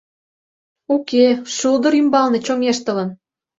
[0.95, 3.09] Уке, шулдыр ӱмбалне чоҥештылын.